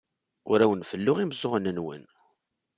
Ur 0.51 0.59
awen-felluɣ 0.63 1.17
imeẓẓuɣen-nwen. 1.19 2.03